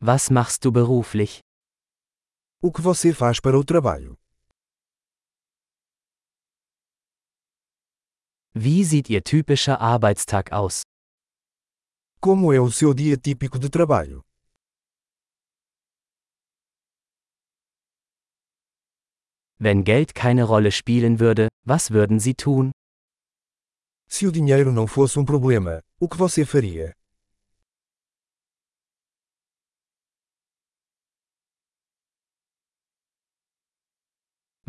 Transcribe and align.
Was 0.00 0.30
machst 0.30 0.64
du 0.64 0.70
beruflich? 0.70 1.40
O 2.62 2.70
que 2.70 2.80
você 2.80 3.12
faz 3.12 3.40
para 3.40 3.58
o 3.58 3.64
trabalho? 3.64 4.16
Wie 8.54 8.84
sieht 8.84 9.10
Ihr 9.10 9.24
typischer 9.24 9.80
Arbeitstag 9.80 10.52
aus? 10.52 10.82
Como 12.20 12.52
é 12.52 12.60
o 12.60 12.70
seu 12.70 12.94
dia 12.94 13.16
típico 13.16 13.58
de 13.58 13.68
trabalho? 13.68 14.22
Wenn 19.58 19.82
Geld 19.82 20.14
keine 20.14 20.44
Rolle 20.44 20.70
spielen 20.70 21.18
würde, 21.18 21.48
was 21.64 21.90
würden 21.90 22.20
Sie 22.20 22.34
tun? 22.34 22.70
Se 24.08 24.28
o 24.28 24.32
dinheiro 24.32 24.70
não 24.70 24.86
fosse 24.86 25.18
um 25.18 25.24
problema, 25.24 25.82
o 25.98 26.08
que 26.08 26.16
você 26.16 26.44
faria? 26.44 26.97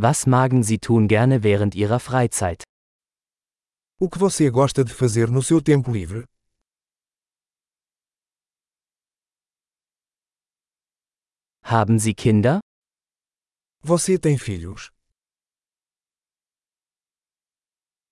Was 0.02 0.26
magen 0.28 0.64
Sie 0.64 0.80
tun 0.80 1.10
gerne 1.10 1.44
während 1.44 1.76
Ihrer 1.76 2.00
Freizeit? 2.00 2.64
O 4.00 4.08
que 4.10 4.18
você 4.18 4.50
gosta 4.50 4.82
de 4.86 4.94
fazer 4.94 5.30
no 5.30 5.44
seu 5.44 5.62
tempo 5.62 5.92
livre? 5.92 6.26
Haben 11.64 12.00
Sie 12.00 12.14
Kinder? 12.14 12.62
Você 13.84 14.18
tem 14.18 14.38
filhos? 14.38 14.90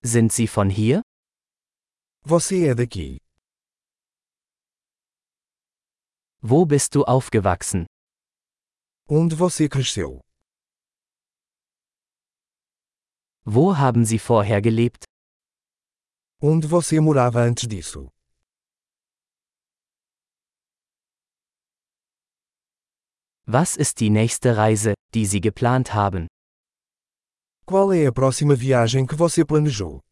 Sind 0.04 0.30
Sie 0.30 0.46
von 0.46 0.68
hier? 0.68 1.00
Você 2.22 2.68
é 2.68 2.74
daqui? 2.74 3.16
Wo 6.42 6.66
bist 6.66 6.94
du 6.94 7.04
aufgewachsen? 7.04 7.86
Onde 9.08 9.34
você 9.34 9.70
cresceu? 9.70 10.20
Wo 13.50 13.78
haben 13.78 14.04
Sie 14.04 14.18
vorher 14.18 14.60
gelebt? 14.60 15.04
Onde 16.38 16.68
você 16.68 17.00
morava 17.00 17.40
antes 17.40 17.66
disso? 17.66 18.10
Was 23.46 23.76
ist 23.78 24.00
die 24.00 24.10
nächste 24.10 24.58
Reise, 24.58 24.92
die 25.14 25.24
Sie 25.24 25.40
geplant 25.40 25.94
haben? 25.94 26.26
Qual 27.64 27.90
é 27.90 28.06
a 28.06 28.12
próxima 28.12 28.54
viagem 28.54 29.06
que 29.06 29.16
você 29.16 29.46
planejou? 29.46 30.02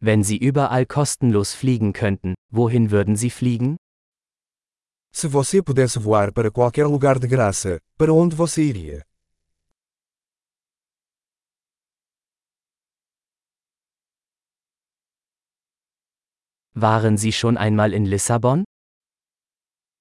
Wenn 0.00 0.24
Sie 0.24 0.36
überall 0.36 0.84
kostenlos 0.84 1.54
fliegen 1.54 1.92
könnten, 1.92 2.34
wohin 2.50 2.90
würden 2.90 3.14
Sie 3.14 3.30
fliegen? 3.30 3.76
Se 5.12 5.26
você 5.28 5.60
pudesse 5.62 5.98
voar 5.98 6.32
para 6.32 6.50
qualquer 6.50 6.86
lugar 6.86 7.18
de 7.18 7.26
graça, 7.26 7.80
para 7.98 8.12
onde 8.12 8.34
você 8.36 8.62
iria? 8.62 9.04
Waren 16.74 17.16
Sie 17.18 17.32
schon 17.32 17.58
einmal 17.58 17.92
in 17.92 18.04
Lissabon? 18.06 18.62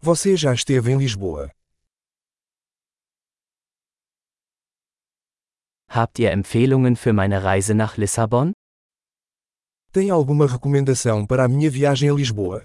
Você 0.02 0.38
já 0.38 0.54
esteve 0.54 0.92
em 0.92 0.98
Lisboa? 0.98 1.52
Habt 5.90 6.20
ihr 6.20 6.32
Empfehlungen 6.32 6.96
für 6.96 7.14
meine 7.14 7.44
Reise 7.44 7.74
nach 7.74 7.98
Lissabon? 7.98 8.54
Tem 9.92 10.12
alguma 10.12 10.46
recomendação 10.46 11.26
para 11.26 11.46
a 11.46 11.48
minha 11.48 11.70
viagem 11.70 12.10
a 12.10 12.14
Lisboa? 12.14 12.64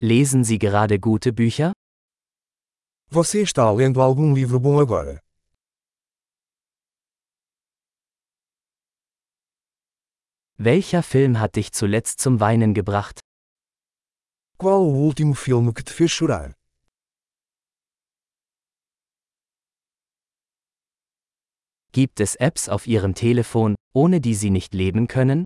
Lesen 0.00 0.44
Sie 0.44 0.60
gerade 0.60 1.00
gute 1.00 1.32
Bücher? 1.32 1.72
Você 3.10 3.42
está 3.42 3.68
lendo 3.72 4.00
algum 4.00 4.32
livro 4.32 4.60
bom 4.60 4.78
agora? 4.78 5.20
Welcher 10.56 11.02
Film 11.02 11.40
hat 11.40 11.56
dich 11.56 11.72
zuletzt 11.72 12.20
zum 12.20 12.38
Weinen 12.38 12.74
gebracht? 12.74 13.18
Qual 14.56 14.80
o 14.82 14.94
último 15.06 15.34
filme 15.34 15.72
que 15.72 15.82
te 15.82 15.92
fez 15.92 16.16
chorar? 16.16 16.54
Gibt 21.90 22.20
es 22.20 22.36
Apps 22.36 22.68
auf 22.68 22.86
Ihrem 22.86 23.16
Telefon, 23.16 23.74
ohne 23.92 24.20
die 24.20 24.34
Sie 24.34 24.50
nicht 24.50 24.74
leben 24.74 25.08
können? 25.08 25.44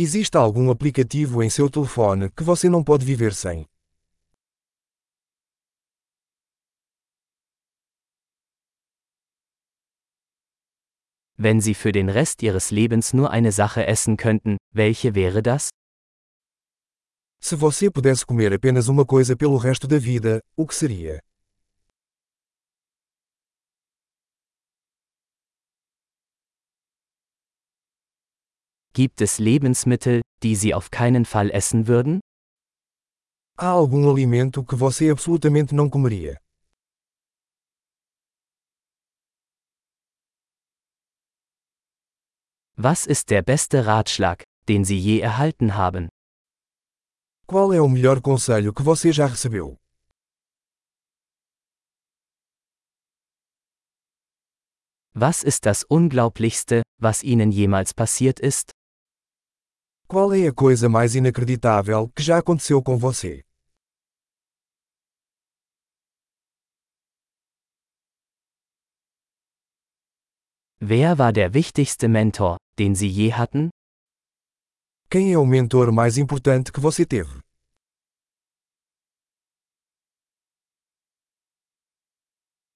Existe 0.00 0.36
algum 0.36 0.70
aplicativo 0.70 1.42
em 1.42 1.50
seu 1.50 1.68
telefone 1.68 2.30
que 2.30 2.44
você 2.44 2.68
não 2.68 2.84
pode 2.84 3.04
viver 3.04 3.34
sem? 3.34 3.66
Wenn 11.36 11.60
Sie 11.60 11.74
für 11.74 11.90
den 11.90 12.08
Rest 12.10 12.44
Ihres 12.44 12.70
Lebens 12.70 13.12
nur 13.12 13.32
eine 13.32 13.50
Sache 13.50 13.88
essen 13.88 14.16
könnten, 14.16 14.56
welche 14.72 15.16
wäre 15.16 15.42
das? 15.42 15.70
Se 17.40 17.56
você 17.56 17.90
pudesse 17.90 18.24
comer 18.24 18.52
apenas 18.52 18.86
uma 18.86 19.04
coisa 19.04 19.36
pelo 19.36 19.56
resto 19.56 19.88
da 19.88 19.98
vida, 19.98 20.40
o 20.56 20.64
que 20.64 20.76
seria? 20.76 21.20
Gibt 28.98 29.20
es 29.20 29.38
Lebensmittel, 29.38 30.22
die 30.42 30.56
Sie 30.56 30.74
auf 30.74 30.90
keinen 30.90 31.24
Fall 31.24 31.52
essen 31.52 31.86
würden? 31.86 32.18
Há 33.56 33.68
algum 33.68 34.08
alimento 34.08 34.64
que 34.64 34.74
você 34.74 35.08
absolutamente 35.08 35.72
não 35.72 35.88
comeria? 35.88 36.36
Was 42.76 43.06
ist 43.06 43.30
der 43.30 43.42
beste 43.42 43.86
Ratschlag, 43.86 44.42
den 44.68 44.84
Sie 44.84 44.98
je 44.98 45.20
erhalten 45.20 45.76
haben? 45.76 46.08
Qual 47.46 47.72
é 47.72 47.80
o 47.80 47.88
melhor 47.88 48.20
conselho 48.20 48.74
que 48.74 48.82
você 48.82 49.12
já 49.12 49.26
recebeu? 49.26 49.76
Was 55.14 55.44
ist 55.44 55.66
das 55.66 55.84
Unglaublichste, 55.84 56.82
was 57.00 57.22
Ihnen 57.22 57.52
jemals 57.52 57.94
passiert 57.94 58.40
ist? 58.40 58.72
Qual 60.10 60.32
é 60.32 60.48
a 60.48 60.54
coisa 60.54 60.88
mais 60.88 61.14
inacreditável 61.14 62.08
que 62.16 62.22
já 62.22 62.38
aconteceu 62.38 62.82
com 62.82 62.96
você? 62.96 63.44
Wer 70.80 71.14
war 71.18 71.30
der 71.30 71.52
wichtigste 71.52 72.08
Mentor, 72.08 72.56
den 72.78 72.94
Sie 72.94 73.10
je 73.10 73.30
hatten? 73.34 73.68
Quem 75.10 75.34
é 75.34 75.36
o 75.36 75.44
mentor 75.44 75.92
mais 75.92 76.16
importante 76.16 76.72
que 76.72 76.80
você 76.80 77.04
teve? 77.04 77.42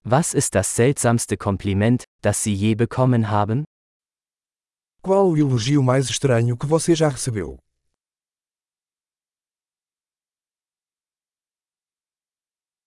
Was 0.05 0.35
ist 0.35 0.55
das 0.55 0.67
seltsamste 0.67 1.39
Kompliment, 1.39 2.03
das 2.23 2.37
Sie 2.37 2.55
je 2.55 2.75
bekommen 2.75 3.31
haben? 3.31 3.65
Qual 5.05 5.29
o 5.33 5.37
elogio 5.37 5.83
mais 5.83 6.09
estranho 6.09 6.57
que 6.57 6.65
você 6.65 6.95
já 6.95 7.09
recebeu? 7.09 7.59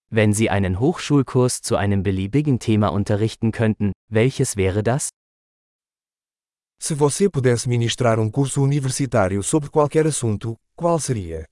Wenn 0.10 0.32
Sie 0.32 0.50
einen 0.50 0.80
Hochschulkurs 0.80 1.60
zu 1.62 1.76
einem 1.76 2.04
beliebigen 2.04 2.58
Thema 2.58 2.88
unterrichten 2.94 3.52
könnten, 3.52 3.92
welches 4.10 4.56
wäre 4.56 4.82
das? 4.82 5.10
Se 6.80 6.96
você 6.96 7.30
pudesse 7.30 7.68
ministrar 7.68 8.18
um 8.18 8.32
curso 8.32 8.62
universitário 8.62 9.44
sobre 9.44 9.70
qualquer 9.70 10.08
assunto, 10.08 10.56
qual 10.78 10.98
seria? 11.02 11.46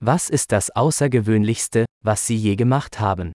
Was 0.00 0.30
ist 0.30 0.52
das 0.52 0.70
Außergewöhnlichste, 0.70 1.84
was 2.06 2.20
Sie 2.20 2.36
je 2.36 2.54
gemacht 2.54 3.00
haben? 3.00 3.32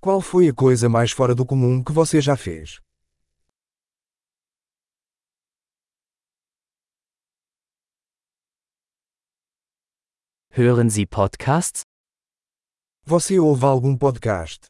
Qual 0.00 0.22
foi 0.22 0.48
a 0.48 0.54
coisa 0.54 0.88
mais 0.88 1.10
fora 1.12 1.34
do 1.34 1.44
comum 1.44 1.84
que 1.84 1.92
você 1.92 2.18
já 2.20 2.34
fez? 2.36 2.80
Hören 10.50 10.88
Sie 10.88 11.06
Podcasts? 11.06 11.82
Você 13.04 13.38
ouve 13.38 13.66
algum 13.66 13.96
podcast? 13.98 14.68